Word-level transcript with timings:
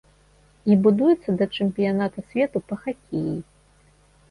І 0.71 0.77
будуецца 0.87 1.29
да 1.43 1.49
чэмпіяната 1.57 2.19
свету 2.33 2.65
па 2.69 2.75
хакеі. 2.83 3.39